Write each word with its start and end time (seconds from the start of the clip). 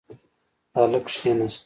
هلک 0.75 1.03
کښېناست. 1.07 1.59